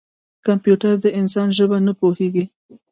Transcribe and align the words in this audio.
کمپیوټر 0.45 0.93
د 1.03 1.05
انسان 1.19 1.47
ژبه 1.57 1.77
نه 1.87 1.93
پوهېږي. 1.99 2.45